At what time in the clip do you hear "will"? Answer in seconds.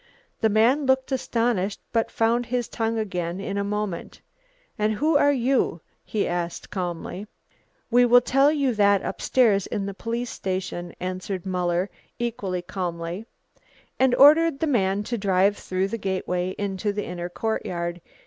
8.07-8.19